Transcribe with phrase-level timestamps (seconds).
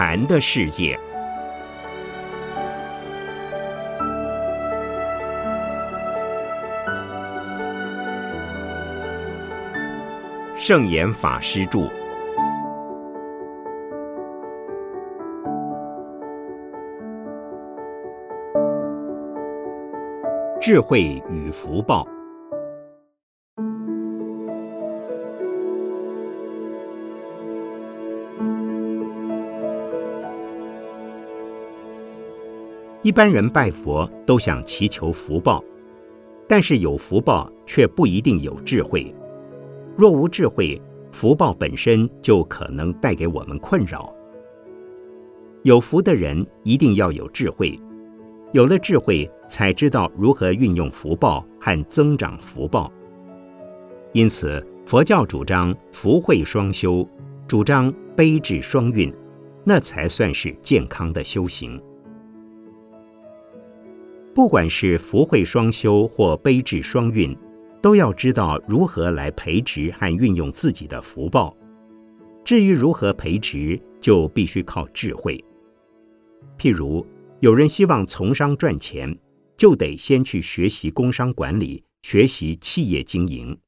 [0.00, 0.96] 禅的世界。
[10.56, 11.90] 圣严法师著。
[20.60, 22.06] 智慧与福报。
[33.08, 35.64] 一般人拜佛都想祈求福报，
[36.46, 39.14] 但是有福报却不一定有智慧。
[39.96, 40.78] 若无智慧，
[41.10, 44.14] 福报本身就可能带给我们困扰。
[45.62, 47.80] 有福的人一定要有智慧。
[48.52, 52.92] 有了智慧，才知道如何运用福报和增长福报。
[54.12, 57.08] 因此，佛教主张福慧双修，
[57.46, 59.10] 主张悲智双运，
[59.64, 61.82] 那才算是健康的修行。
[64.38, 67.36] 不管是福慧双修或悲智双运，
[67.82, 71.56] 都要知道如何来培植和运用自己的福报。
[72.44, 75.44] 至于如何培植，就必须靠智慧。
[76.56, 77.04] 譬如，
[77.40, 79.18] 有人希望从商赚钱，
[79.56, 83.58] 就得先去学习工商管理，学习企业经营。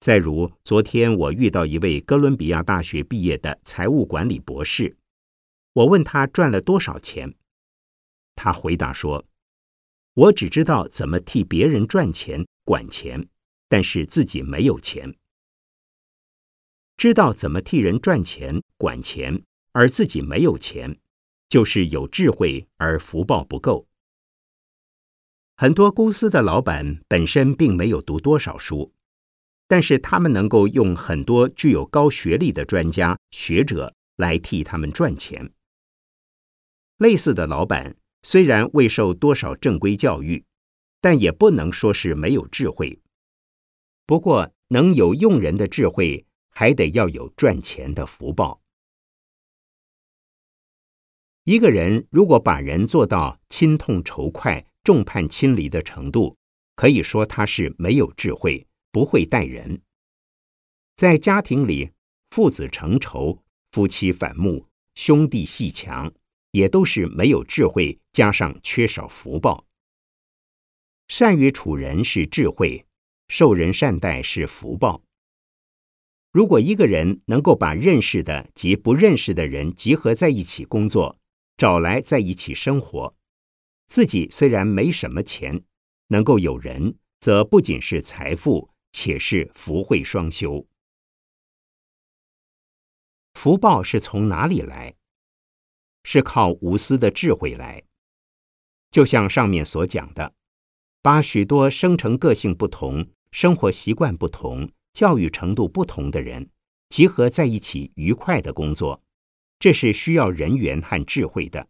[0.00, 4.96] 再如，昨天我遇到一位哥伦比亚大学毕业的财务管理博士，
[5.74, 7.34] 我问他赚了多少钱，
[8.34, 9.22] 他回答说
[10.14, 13.28] ：“我只知道怎么替别人赚钱、管钱，
[13.68, 15.16] 但是自己没有钱。
[16.96, 20.98] 知道怎么替人赚钱、管钱，而自己没有钱。”
[21.52, 23.86] 就是有智慧而福报不够。
[25.54, 28.94] 很多公司的老板本身并没有读多少书，
[29.68, 35.52] 但是他们能够用很多具有高学历的专家学者来替他们赚钱。
[36.96, 40.44] 类似的老板虽然未受多少正规教育，
[41.00, 43.00] 但也不能说是没有智慧。
[44.06, 48.60] 不过，能有用人的智慧，还得要有赚钱的福报。
[51.44, 56.36] 一个人如果把人做到亲痛仇快、众叛亲离的程度，
[56.76, 59.82] 可以说他是没有智慧，不会待人。
[60.94, 61.90] 在家庭里，
[62.30, 66.12] 父子成仇、夫妻反目、兄弟戏强，
[66.52, 69.66] 也都是没有智慧，加上缺少福报。
[71.08, 72.86] 善于处人是智慧，
[73.28, 75.02] 受人善待是福报。
[76.30, 81.18] 如果一个人能够把认识的及不认识的人集合在一起工作，
[81.58, 83.14] 找来在一起生活，
[83.86, 85.64] 自己虽然没什么钱，
[86.08, 90.66] 能够有人，则不仅是财富，且是福慧双修。
[93.34, 94.94] 福报是从哪里来？
[96.04, 97.82] 是靠无私的智慧来。
[98.90, 100.34] 就像上面所讲的，
[101.00, 106.50] 把许多生成个性不同、生活习惯不同、教育程度不同的人
[106.90, 109.02] 集合在一起，愉快的工作。
[109.58, 111.68] 这是需要人缘和智慧的，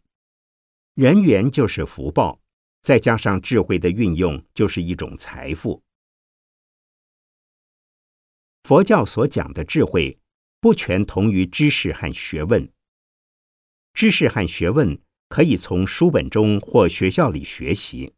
[0.95, 2.41] 人缘就是福报，
[2.81, 5.83] 再加上智慧的运用，就是一种财富。
[8.63, 10.17] 佛教所讲的智慧，
[10.59, 12.67] 不全同于知识和学问。
[13.93, 14.99] 知识和学问
[15.29, 18.13] 可以从书本中或学校里学习，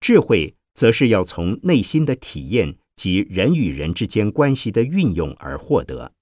[0.00, 6.12] 智慧则是要从内心的体验及人与人之间关系的运用而获得。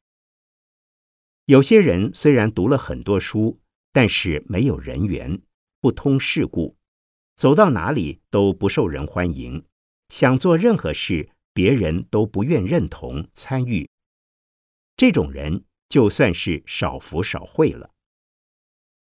[1.46, 3.58] 有些人虽然读了很多书，
[3.92, 5.40] 但是没有人缘，
[5.80, 6.76] 不通世故，
[7.34, 9.64] 走到哪里都不受人欢迎，
[10.10, 13.88] 想做任何事，别人都不愿认同参与。
[14.96, 17.90] 这种人就算是少福少慧了。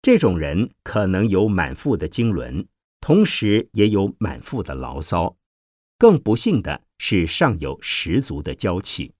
[0.08, 2.66] 这种人可能有满腹的经纶，
[3.02, 5.36] 同时也有满腹的牢骚，
[5.98, 9.14] 更不幸的是尚有十足的娇气。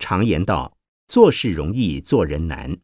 [0.00, 0.76] 常言道
[1.06, 2.80] ：“做事容易，做人难。”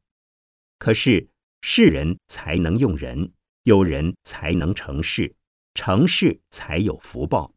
[0.78, 1.28] 可是
[1.60, 3.32] 是人才能用人，
[3.64, 5.34] 有人才能成事，
[5.74, 7.52] 成事才有福报。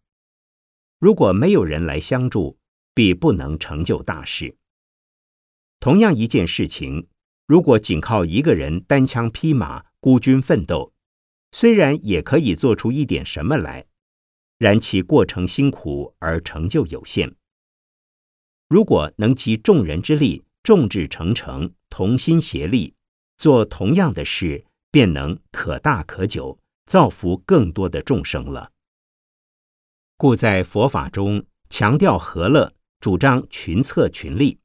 [0.97, 2.57] 如果没有人来相助，
[2.95, 4.57] 必不能成就大事。
[5.79, 7.07] 同样一件事情，
[7.51, 10.93] 如果仅靠一个人单枪匹马、孤军奋斗，
[11.51, 13.87] 虽然也可以做出一点什么来，
[14.57, 17.35] 然其过程辛苦而成就有限。
[18.69, 22.95] 如果能集众人之力，众志成城，同心协力，
[23.35, 28.71] 做同样的事，便能可大可久，造福更多的众生了。
[30.15, 34.61] 故在佛法中强调和乐，主张群策群力。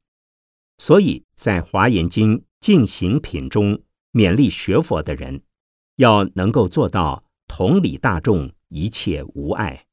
[0.77, 2.37] 所以在《华严经》
[2.67, 3.81] 进行品中
[4.11, 5.41] 勉励学佛的人，
[5.95, 9.85] 要能够做到同理大众，一切无碍。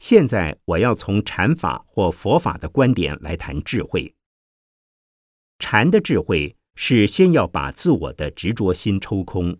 [0.00, 4.16] 现在我要从禅法或佛法的观点来谈智慧。
[5.60, 9.58] 禅的智慧是先要把自我的执着心抽空。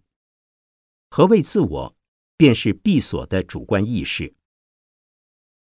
[1.11, 1.97] 何谓自我？
[2.37, 4.33] 便是闭锁的主观意识。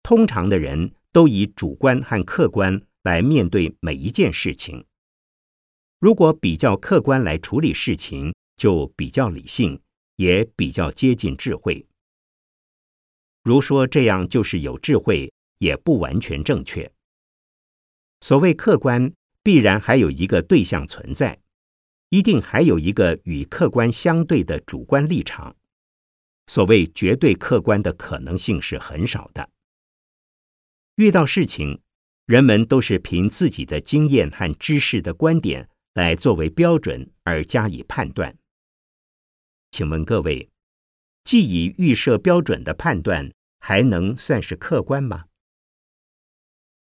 [0.02, 4.84] 通常的人都以主观和客观来面对每一件事情。
[6.00, 9.80] 如果比较客观来处理事情，就比较理性，
[10.16, 11.86] 也比较接近智慧。
[13.44, 16.92] 如说这样就是有智慧，也不完全正确。
[18.22, 19.14] 所谓客观，
[19.44, 21.40] 必然还有一个对象存在，
[22.14, 25.56] 一定还有一个与客观相对的主观立场。
[26.46, 29.50] 所谓绝对客观的可能性是很少的。
[30.98, 31.82] 遇到事情，
[32.28, 38.38] 人们都是凭自己的经验和知识的观点来作为标准而加以判断。
[39.72, 40.52] 请问各位？
[41.24, 45.26] 既以预设标准的判断，还能算是客观吗？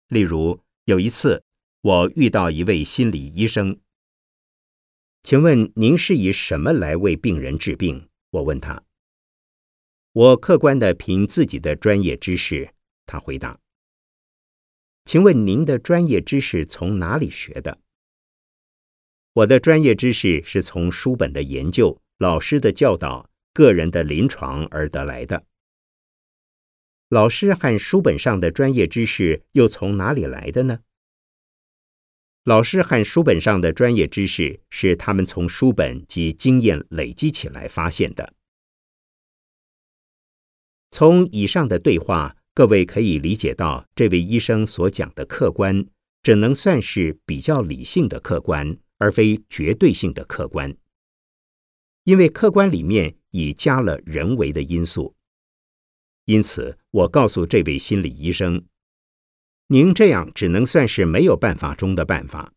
[0.07, 1.43] 例如，有一次
[1.81, 3.81] 我遇到一位心理医生，
[5.29, 8.09] 请问您是以什么来为病人治病？
[8.31, 8.83] 我问他。
[10.13, 12.71] 我客观的凭自己的专业知识，
[13.05, 13.61] 他回答。
[15.05, 17.79] 请问您的专业知识从哪里学的？
[19.35, 23.29] 我的专业知识是从书本的研究、老师的教导。
[23.53, 25.45] 个人的临床而得来的，
[27.11, 30.79] 老师和书本上的专业知识又从哪里来的呢？
[32.45, 38.35] 老师和书本上的专业知识是他们从书本及经验累积起来发现的。
[40.91, 45.87] 从以上的对话，各位可以理解到，这位医生所讲的客观，
[46.23, 50.77] 只能算是比较理性的客观，而非绝对性的客观，
[52.05, 53.15] 因为客观里面。
[53.31, 55.15] 已加了人为的因素，
[56.25, 58.65] 因此我告诉这位心理医生
[59.69, 62.53] ：“您这样只能算是没有办法中的办法。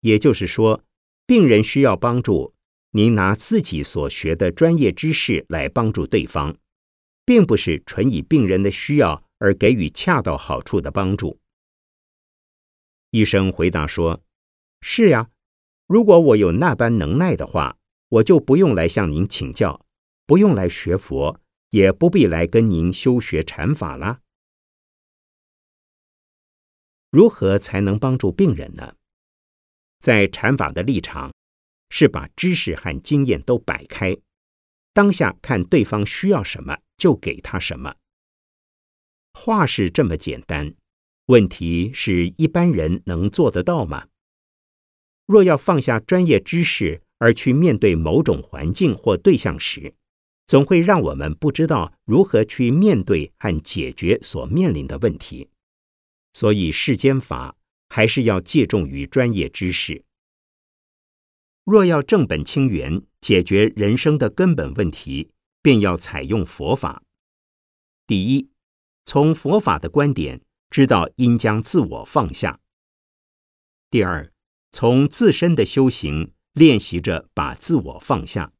[0.00, 0.82] 也就是说，
[1.26, 2.54] 病人需要帮助，
[2.92, 6.56] 您拿自己所学的专业知识来帮助对方，
[7.26, 11.38] 并不是纯以病人的需要而给予恰到好处的帮助。”
[13.12, 14.22] 医生回答说
[14.80, 15.28] ：“是呀，
[15.86, 17.76] 如果我有那般能耐的话，
[18.08, 19.84] 我就不用来向您请教。”
[20.26, 21.40] 不用来学佛，
[21.70, 24.20] 也不必来跟您修学禅法了。
[27.10, 28.94] 如何才能帮助病人呢？
[29.98, 31.32] 在禅法的立场，
[31.90, 34.16] 是把知识和经验都摆开，
[34.92, 37.94] 当下看对方需要什么就给他什么。
[39.32, 40.74] 话是这么简单，
[41.26, 44.06] 问题是一般人能做得到吗？
[45.26, 49.94] 若要放下专业知识而去面对某种环境或对象时，
[50.46, 55.48] 总会让我们不知道如何去面对和解决所面临的问题，
[56.32, 57.56] 所以世间法
[57.88, 60.04] 还是要借重于专业知识。
[61.64, 65.30] 若要正本清源，解决人生的根本问题，
[65.62, 67.02] 便要采用佛法。
[68.06, 68.50] 第一，
[69.04, 72.58] 从佛法的观点知道应将自我放下；
[73.90, 74.32] 第二，
[74.72, 78.52] 从自身的修行练习着把自我放下。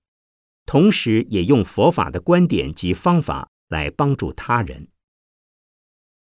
[0.67, 4.89] 同时，也用佛法的观点及方法来帮助他人。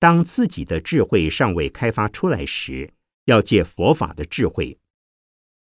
[0.04, 2.92] 当自己的智慧尚未开发出来时，
[3.24, 4.78] 要借佛法的智慧。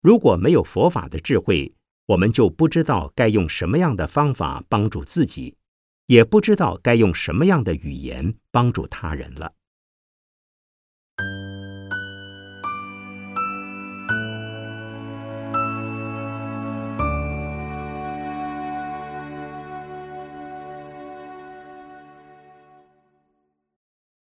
[0.01, 1.73] 如果没有佛法的智慧，
[2.07, 5.55] 我们就不知道该用什么样的方法帮助自己，
[6.07, 9.55] 也不知道该用什么样的语言帮助他人了。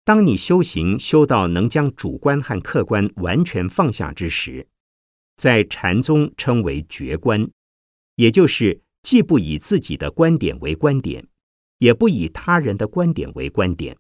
[0.05, 4.69] 当你修行修到能将主观和客观完全放下之时，
[5.35, 7.51] 在禅宗称为觉观，
[8.17, 11.27] 也就是既不以自己的观点为观点，
[11.79, 13.97] 也不以他人的观点为观点，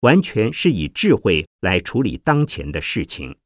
[0.00, 3.36] 完全是以智慧来处理当前的事情。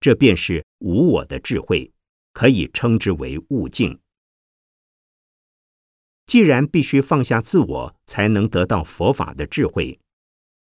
[0.00, 1.90] 这便是无我的智慧，
[2.34, 3.98] 可以称之为悟境。
[6.26, 9.98] 既然必须放下自我，才能得到佛法的智慧。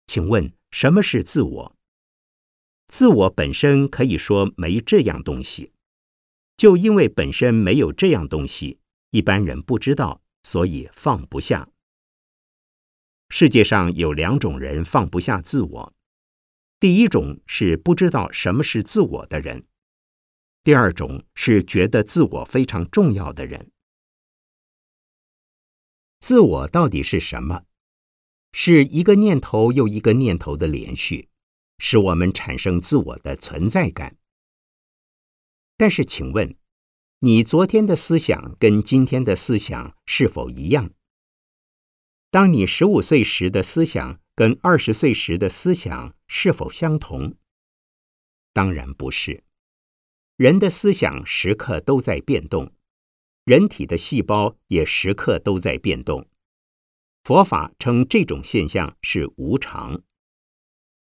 [0.08, 1.76] 请问什么是自我？
[2.88, 5.74] 自我本身可以说没这样东西。
[6.56, 8.80] 就因为本身没有这样东西，
[9.12, 11.70] 一般人不知道，所以放不下。
[13.30, 15.94] 世界上有两种人放不下自我，
[16.80, 19.68] 第一种是不知道什么是自我的人，
[20.64, 23.70] 第二种是觉得自我非常重要的人。
[26.20, 27.67] 自我到底是什么？
[28.60, 31.30] 是一个念头又一个念头的连续，
[31.78, 34.18] 使我们产生自我的存在感。
[35.78, 36.58] 但是，请问，
[37.20, 40.90] 你昨天的思想跟今天的思想是否一样？
[42.32, 47.36] 当你十五岁时的思想跟二十岁时的思想是否相同？
[48.54, 49.44] 当然不是。
[50.36, 52.74] 人的思想时刻都在变动，
[53.44, 56.28] 人体的细胞也时刻都在变动。
[57.28, 60.02] 佛法称这种现象是无常。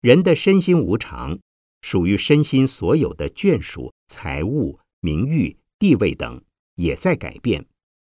[0.01, 1.39] 人的身心无常，
[1.83, 6.43] 属于身心所有的眷属、财物、名誉、地位等，
[6.77, 7.67] 也在改变，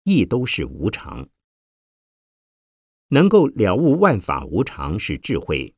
[0.04, 1.30] 亦都是无常。
[3.12, 5.74] 能够了悟万法无常是智慧，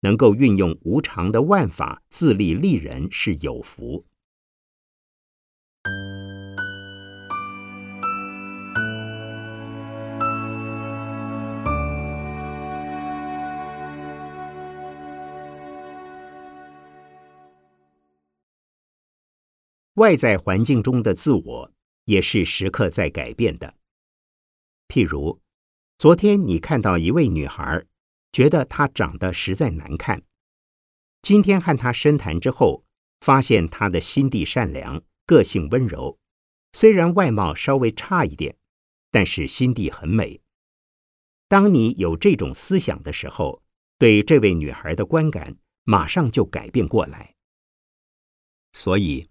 [0.00, 4.04] 能够运用无常的万法自立利人是有福。
[19.94, 21.72] 外在环境中的自我
[22.04, 23.74] 也是时刻在改变的。
[24.88, 25.42] 譬如，
[25.98, 27.84] 昨天你看到一位女孩，
[28.32, 30.20] 觉得她长得实在难看；
[31.20, 32.84] 今天和她深谈之后，
[33.20, 36.18] 发现她的心地善良，个性温柔，
[36.72, 38.56] 虽然外貌稍微差一点，
[39.10, 40.40] 但是心地很美。
[41.48, 43.62] 当你有这种思想的时候，
[43.98, 47.34] 对这位女孩的观感马上就改变过来。
[48.72, 49.28] 所以。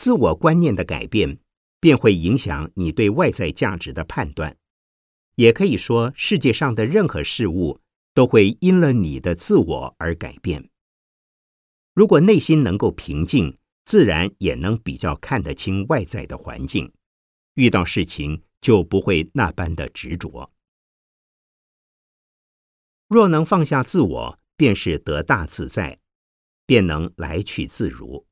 [0.00, 1.40] 自我观念的改变，
[1.78, 4.56] 便会影响你对外在价值的判断。
[5.34, 7.82] 也可以说，世界上的任何事物
[8.14, 10.70] 都会因了你的自我而改变。
[11.92, 16.90] 如果内心能够平静，自然也能比较看得清外在的环境，
[17.52, 20.50] 遇到事情就不会那般的执着。
[23.06, 26.00] 若能放下自我，便是得大自在，
[26.64, 28.26] 便能来去自如。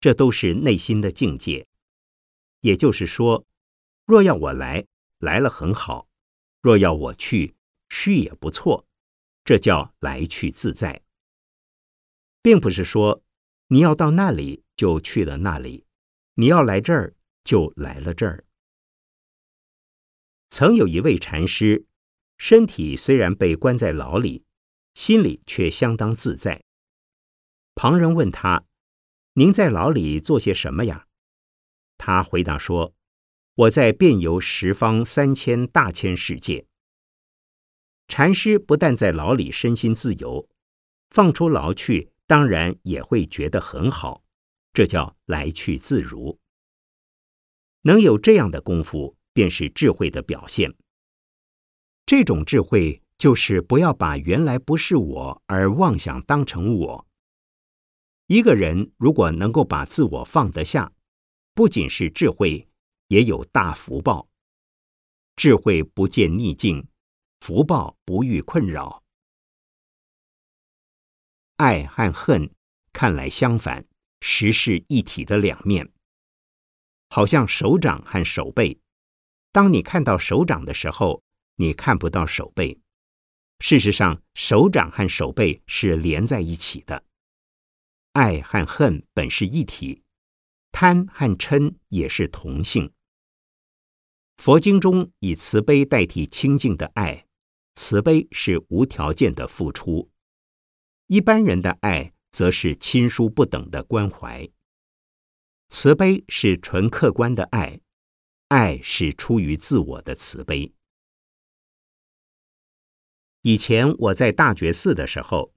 [0.00, 1.66] 这都是内心的境界，
[2.60, 3.44] 也就是说，
[4.04, 4.86] 若要我来，
[5.18, 6.08] 来了很好；
[6.60, 7.56] 若要我去，
[7.88, 8.86] 去也不错。
[9.44, 11.02] 这叫来去自在，
[12.42, 13.24] 并不是说
[13.68, 15.84] 你要到那里就去了那里，
[16.34, 18.44] 你要来这儿就来了这儿。
[20.48, 21.86] 曾有一位禅师，
[22.36, 24.44] 身体虽然被关在牢里，
[24.94, 26.62] 心里却相当自在。
[27.74, 28.67] 旁人问他。
[29.38, 31.06] 您在牢里做些什么呀？
[31.96, 32.92] 他回答说
[33.54, 36.66] ：“我在遍游十方三千大千世界。”
[38.08, 40.48] 禅师不但在牢里身心自由，
[41.10, 44.24] 放出牢去，当然也会觉得很好。
[44.72, 46.40] 这叫来去自如。
[47.82, 50.74] 能有这样的功夫，便是智慧的表现。
[52.04, 57.07] 这种智慧，就是不要把原来不是我而妄想当成我。
[58.28, 60.92] 一个人如果能够把自我放得下，
[61.54, 62.68] 不仅是智慧，
[63.06, 64.28] 也有大福报。
[65.34, 66.86] 智慧不见逆境，
[67.40, 69.02] 福报不遇困扰。
[71.56, 72.50] 爱和恨
[72.92, 73.86] 看来相反，
[74.20, 75.90] 实是一体的两面。
[77.08, 78.78] 好像手掌和手背，
[79.52, 81.22] 当你看到手掌的时候，
[81.56, 82.78] 你看不到手背。
[83.60, 87.02] 事实上，手掌和手背是连在一起的。
[88.12, 90.02] 爱和恨本是一体，
[90.72, 92.92] 贪和嗔也是同性。
[94.36, 97.26] 佛经中以慈悲代替清净的爱，
[97.74, 100.10] 慈悲是无条件的付出；
[101.06, 104.48] 一般人的爱则是亲疏不等的关怀。
[105.68, 107.80] 慈悲是纯客观的爱，
[108.48, 110.72] 爱是出于自我的慈悲。
[113.42, 115.54] 以前我在大觉寺的时候。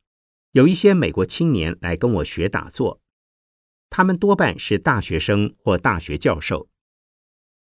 [0.52, 3.00] 有一些美国青年来跟我学打坐，
[3.90, 6.68] 他们多半是大学生或大学教授。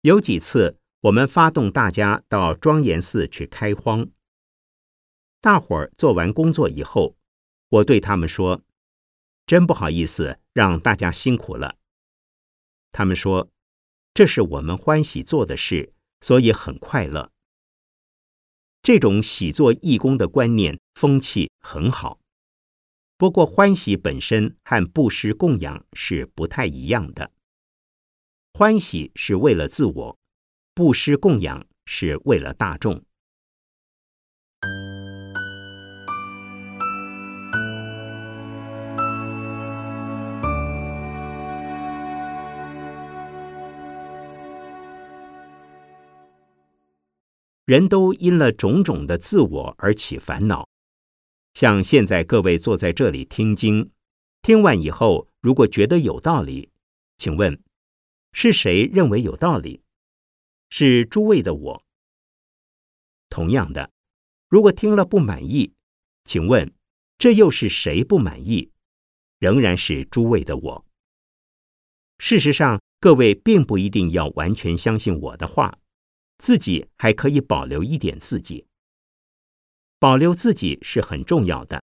[0.01, 4.09] 有几次，我们发动大家到庄严寺去开荒。
[5.41, 7.17] 大伙儿做完工作以后，
[7.69, 8.63] 我对他们说
[9.47, 11.77] ：“真不好意思，让大家辛苦了。”
[12.91, 13.51] 他们说
[14.13, 17.31] ：“这是我们欢喜做的事，所以很快乐。”
[18.83, 22.19] 这种喜做义工的观念风气很好。
[23.17, 27.31] 不过，欢喜本身和布施供养是不太一样的。
[28.53, 30.19] 欢喜是为了自我，
[30.75, 33.05] 布施供养是为了大众。
[47.65, 50.69] 人都因了种种的自我而起烦恼。
[51.55, 53.93] 像现在各位坐在这里听经，
[54.43, 56.71] 听完以后，如果觉得有道理，
[57.17, 57.63] 请问
[58.33, 59.81] 是谁认为有道理？
[60.69, 61.83] 是诸位的我。
[63.31, 63.93] 同样的，
[64.49, 65.73] 如果听了不满意，
[66.25, 66.75] 请问
[67.19, 68.73] 这又是谁不满意？
[69.39, 70.87] 仍然是诸位的我。
[72.19, 75.79] 事实上，各位并不一定要完全相信我的话，
[76.39, 78.67] 自己还可以保留一点自己。
[80.05, 81.83] 保留自己是很重要的，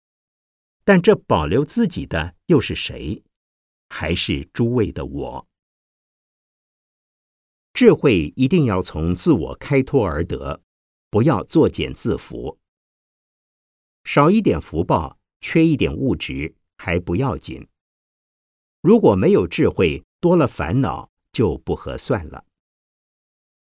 [0.84, 3.24] 但这保留自己的又是谁？
[3.88, 5.48] 还是诸位的我？
[7.72, 10.62] 智慧一定要从自我开脱而得，
[11.10, 12.58] 不要作茧自缚。
[14.04, 17.70] 少一点福报，缺一点物质还不要紧。
[18.82, 22.44] 如果没有智慧，多了烦恼就不合算了。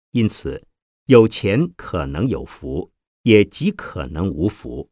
[0.10, 0.66] 因此，
[1.06, 2.92] 有钱可能有福。
[3.24, 4.90] 也极可能无福，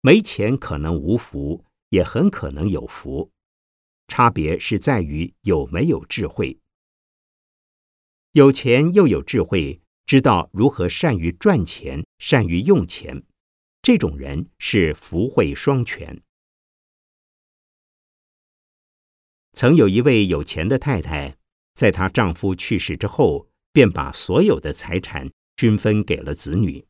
[0.00, 3.30] 没钱可能无福，也很可能有福。
[4.06, 6.58] 差别是在于有没有智慧。
[8.32, 13.22] 有钱又有智慧，知道如何善于赚钱、善于用钱，
[13.82, 16.22] 这种人是福慧双全。
[19.52, 21.36] 曾有一位有钱的太太，
[21.74, 26.87] 在她丈夫去世之后，便把所有的财产均分给了子女。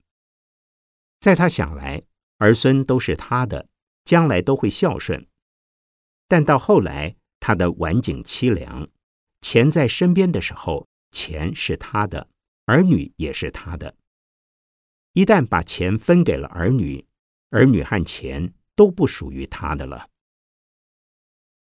[1.21, 2.03] 在他想来，
[2.39, 3.69] 儿孙都是他的，
[4.05, 5.27] 将来都会孝顺。
[6.29, 8.88] 但到后来，他的晚景凄凉，
[9.40, 12.29] 钱在身边的时候，钱是他的，
[12.66, 13.97] 儿女也是他的。
[15.14, 17.05] 一旦把钱分给了儿女，
[17.51, 20.09] 儿女和钱都不属于他的了。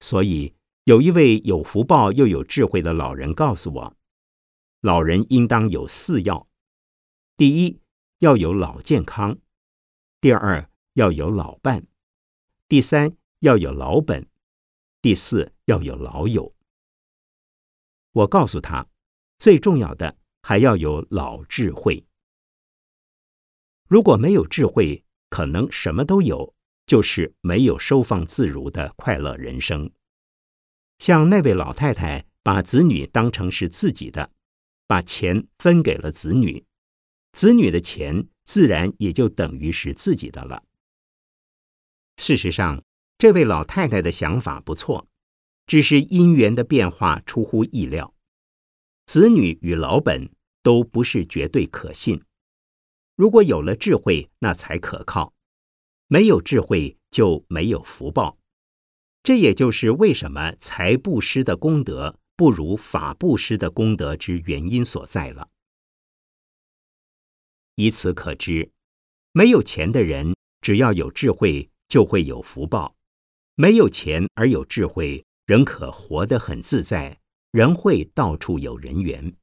[0.00, 3.96] 所以，有一位有福报又有智慧的老人告诉我，
[4.80, 6.48] 老人应当有四要：
[7.36, 7.80] 第一，
[8.18, 9.38] 要有老健康。
[10.22, 11.84] 第二要有老伴，
[12.68, 14.24] 第三要有老本，
[15.00, 16.54] 第四要有老友。
[18.12, 18.86] 我告诉他，
[19.38, 22.06] 最重要的还要有老智慧。
[23.88, 26.54] 如果没有智慧，可能什么都有，
[26.86, 29.90] 就是没有收放自如的快乐人生。
[30.98, 34.30] 像那位老太太，把子女当成是自己的，
[34.86, 36.64] 把钱分给了子女，
[37.32, 38.28] 子女的钱。
[38.44, 40.62] 自然也就等于是自己的了。
[42.16, 42.82] 事实上，
[43.18, 45.08] 这位老太太的想法不错，
[45.66, 48.14] 只是因缘的变化出乎意料。
[49.06, 50.30] 子女与老本
[50.62, 52.22] 都不是绝对可信。
[53.16, 55.32] 如果有了智慧，那才可靠；
[56.06, 58.38] 没有智慧，就没有福报。
[59.22, 65.48] 这也就是为什么财布施的功德不如法布施的功德之原因所在了。
[67.74, 68.70] 以此可知，
[69.32, 72.94] 没有钱的人，只要有智慧，就会有福报；
[73.54, 79.34] 没有钱而有智慧，仍可活得很自在，仍会到处有人缘。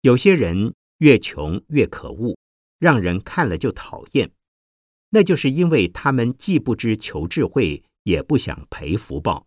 [0.00, 2.38] 有些人越穷越可恶，
[2.78, 4.30] 让人看了就讨厌，
[5.10, 9.46] 那就是因为他们既不知求智慧，也不想赔福报。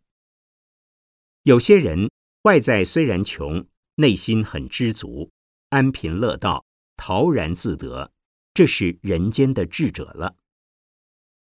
[1.44, 2.12] 有些人
[2.44, 5.32] 外在虽然穷，内心很知足，
[5.70, 6.66] 安贫乐道。
[7.02, 8.12] 陶然自得，
[8.54, 10.36] 这是人间的智者了。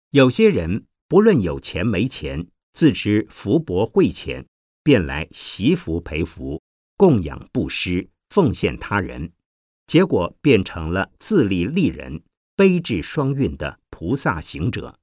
[0.09, 4.47] 有些人不论有钱没钱，自知福薄慧浅，
[4.83, 6.63] 便来习福培福，
[6.97, 9.33] 供养布施，奉献他人，
[9.87, 12.23] 结果变成了自利利人、
[12.57, 14.99] 悲智双运的菩萨行者。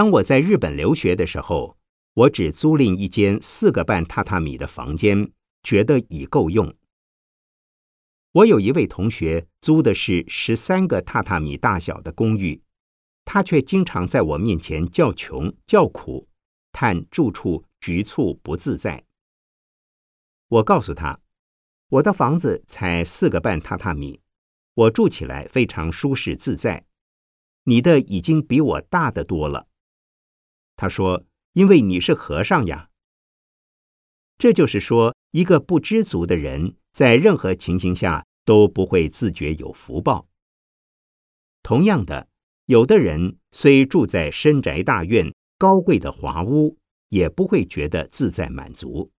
[0.00, 1.76] 当我在日本留学的时候，
[2.14, 5.30] 我只租赁一间四个半榻榻米的房间，
[5.62, 6.74] 觉得已够用。
[8.32, 12.62] 我有一位同学租的是十三个榻榻米大小的公寓，
[13.26, 16.26] 他却经常在我面前叫穷叫苦，
[16.72, 19.04] 叹住处局促不自在。
[20.48, 21.20] 我告诉他，
[21.90, 24.22] 我的房子才四个半榻榻米，
[24.72, 26.86] 我住起来非常舒适自在，
[27.64, 29.66] 你的已经比我大得多了。
[30.80, 32.88] 他说：“因为你是和尚呀。”
[34.40, 40.26] 这就是说，一个不知足的人在任何情形下都不会自觉有福报。
[41.62, 42.28] 同样的，
[42.64, 46.78] 有的人虽住在深宅大院、高贵的华屋，
[47.10, 49.12] 也不会觉得自在满足。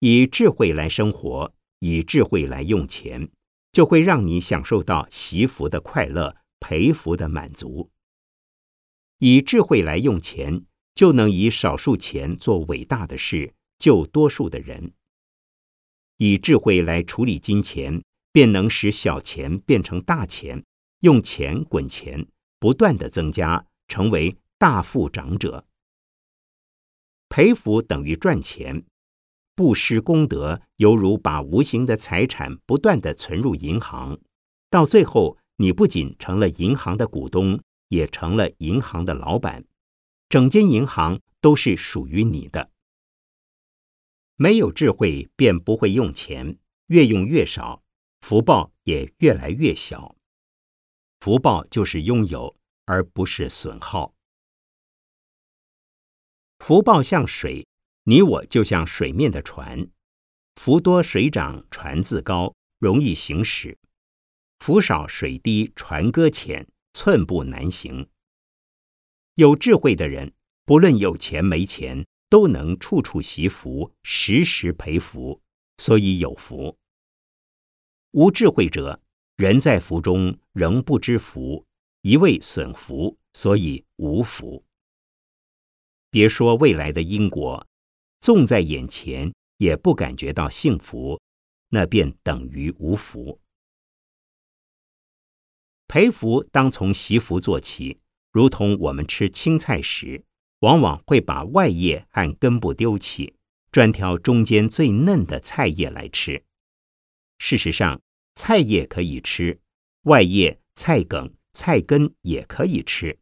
[0.00, 3.30] 以智慧来生活，以智慧来用钱，
[3.70, 7.88] 就会让你享受到习福的快乐、培福的满足。
[9.22, 14.94] 以智慧来用钱，就能以少数钱做伟大的事，救多数的人。
[16.16, 18.02] 以智慧来处理金钱，
[18.32, 20.64] 便能使小钱变成大钱，
[21.00, 22.26] 用钱滚钱，
[22.58, 25.66] 不断的增加，成为大富长者。
[27.28, 28.84] 培福等于赚钱。
[29.54, 34.18] 布施功德，犹如把无形的财产不断的存入银行，
[34.70, 39.66] 到最后，你不仅成了银行的股东，也成了银行的老板，
[40.30, 42.70] 整间银行都是属于你的。
[44.36, 47.82] 没有智慧，便不会用钱，越用越少，
[48.22, 50.16] 福报也越来越小。
[51.20, 54.14] 福报就是拥有，而不是损耗。
[56.58, 57.66] 福报像水。
[58.04, 59.86] 你我就像水面的船，
[60.56, 63.76] 福多水涨船自高，容易行驶；
[64.58, 66.66] 福少水低，船搁浅，
[67.02, 68.06] 寸步难行。
[69.36, 70.34] 有智慧的人，
[70.66, 75.40] 不论有钱没钱，都能处处惜福，时时培福，
[75.78, 76.76] 所以有福。
[78.10, 79.00] 无智慧者，
[79.36, 81.64] 人在福中仍不知福，
[82.02, 84.62] 一味损福，所以无福。
[86.10, 87.66] 别说未来的因果。
[88.20, 91.18] 纵在眼前也不感觉到幸福，
[91.70, 93.40] 那便等于无福。
[95.90, 97.98] 培福当从习福做起，
[98.30, 100.24] 如同我们吃青菜时，
[100.60, 103.34] 往往会把外叶和根部丢弃，
[103.72, 106.44] 专挑中间最嫩的菜叶来吃。
[107.38, 108.00] 事实上，
[108.36, 109.58] 菜叶可以吃，
[110.02, 113.18] 外叶、菜梗、菜根也可以吃，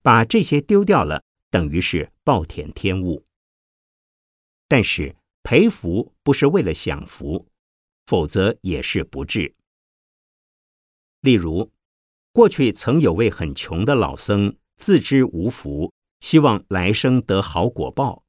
[0.00, 3.26] 把这些丢掉了，等于是暴殄天物。
[4.66, 7.46] 但是培福不是为了享福，
[8.06, 9.54] 否则也是不智。
[11.20, 11.70] 例如，
[12.38, 18.22] 过去曾有位很穷的老僧，自知无福，希望来生得好果报，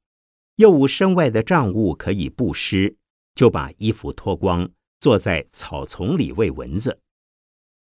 [0.56, 2.96] 又无身外的账物可以布施，
[3.36, 4.68] 就把衣服脱光，
[4.98, 6.98] 坐在草丛里喂蚊子。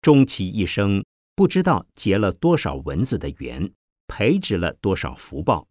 [0.00, 1.04] 终其一生，
[1.36, 3.70] 不知道结了多少蚊子的缘，
[4.06, 5.68] 培植了多少福报。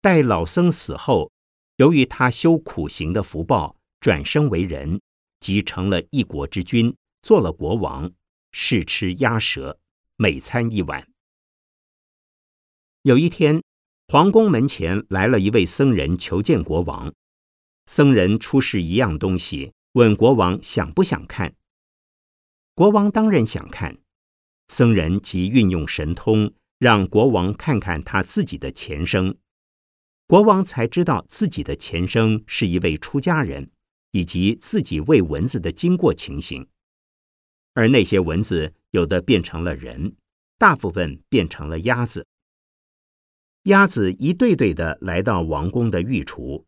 [0.00, 1.32] 待老僧死后，
[1.78, 5.00] 由于他修苦行的福报，转生为人，
[5.40, 8.12] 即成了一国之君，做了国王，
[8.60, 9.78] 试吃鸭舌，
[10.16, 11.08] 每餐一碗。
[13.02, 13.62] 有一天，
[14.08, 17.14] 皇宫门前来了一位僧人求见国王。
[17.86, 21.54] 僧人出示一样东西，问国王想不想看。
[22.74, 23.98] 国王当然想看。
[24.66, 29.36] 僧人即运用神通，让国王看看他自己的前生。
[30.26, 33.70] 国王才知道自己的前生是一位出家人，
[34.10, 36.68] 以及自己喂蚊子的经过情形。
[37.78, 40.16] 而那些蚊子有的变成了人，
[40.58, 42.26] 大部分变成了鸭子。
[43.66, 46.66] 鸭子一对对的来到王宫的御厨，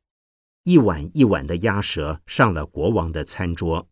[0.63, 3.89] 一碗一碗的鸭舌上了国王的餐桌，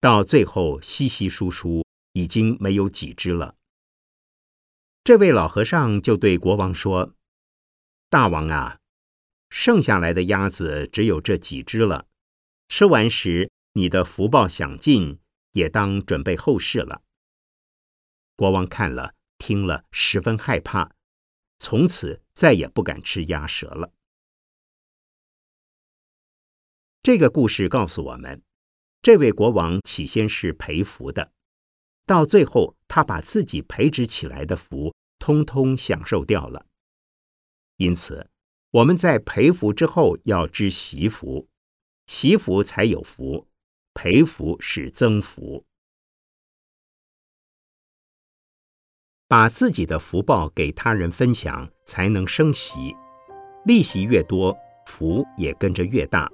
[0.00, 1.84] 到最后稀稀疏疏，
[2.14, 3.54] 已经没有几只了。
[5.04, 7.14] 这位老和尚就对国王说
[8.10, 8.80] ：“大王啊！”
[9.50, 12.08] 剩下来的鸭子只有这几只了，
[12.68, 15.19] 吃完时你的福报享尽，
[15.52, 17.02] 也当准备后事了。
[18.36, 20.92] 国王看了听了，十分害怕，
[21.58, 23.92] 从此再也不敢吃鸭舌了。
[27.02, 28.42] 这个故事告诉我们，
[29.02, 31.32] 这位国王起先是培福的，
[32.06, 36.66] 到最后他把自己培植起来的福通通享受掉了，
[37.76, 38.30] 因此。
[38.72, 41.48] 我们在培福之后要知惜福，
[42.06, 43.49] 惜福才有福，
[43.94, 45.64] 培福是增福。
[49.28, 52.94] 把自己的福报给他人分享，才能生喜，
[53.64, 56.30] 利息越多，福也跟着越大。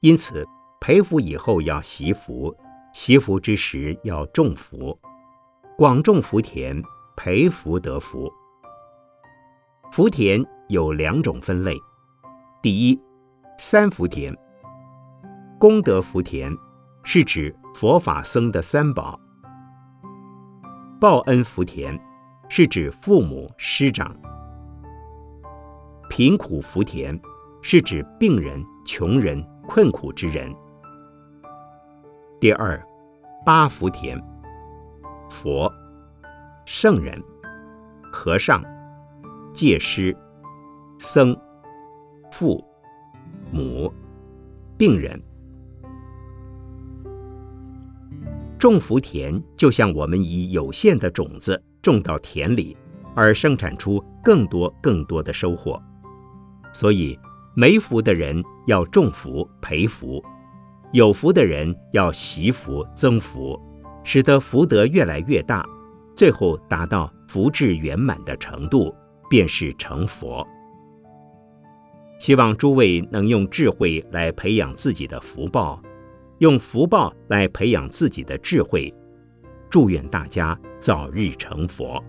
[0.00, 0.46] 因此，
[0.80, 2.54] 培福以后要惜福，
[2.92, 4.98] 惜福之时要种福，
[5.78, 6.82] 广种福田，
[7.16, 8.32] 培福得福。
[9.92, 10.44] 福田。
[10.68, 11.78] 有两种分类：
[12.62, 12.98] 第一，
[13.58, 14.34] 三福田。
[15.56, 16.54] 功德福田
[17.04, 19.18] 是指佛法僧的三宝；
[21.00, 21.98] 报恩福田
[22.48, 24.10] 是指父母师长；
[26.10, 27.18] 贫苦福田
[27.62, 30.52] 是指病人、穷人、困苦之人。
[32.40, 32.78] 第二，
[33.46, 34.20] 八福田：
[35.30, 35.72] 佛、
[36.66, 37.22] 圣人、
[38.12, 38.62] 和尚、
[39.52, 40.14] 戒师、
[40.98, 41.34] 僧、
[42.30, 42.62] 父、
[43.52, 43.90] 母、
[44.76, 45.18] 病人。
[48.64, 52.74] 种福田就像我们以有限的种子种到田里，
[53.14, 55.78] 而生产出更多更多的收获。
[56.72, 57.18] 所以，
[57.54, 60.24] 没福的人要种福培福。
[60.94, 63.60] 有福的人要习福增福，
[64.02, 65.62] 使得福德越来越大，
[66.16, 68.94] 最后达到福至圆满的程度，
[69.28, 70.42] 便是成佛。
[72.18, 75.78] 希望诸位能用智慧来培养自己的福报，
[76.38, 78.92] 用福报来培养自己的智慧。
[79.70, 82.02] 祝愿大家早日成佛。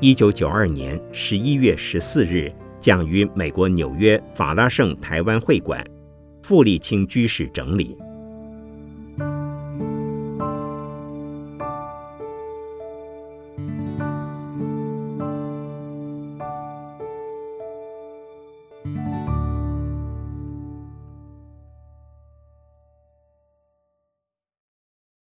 [0.00, 5.84] 一九九二年十一月十四日，讲于美国纽约法拉盛台湾会馆，
[6.42, 7.96] 傅立清居士整理。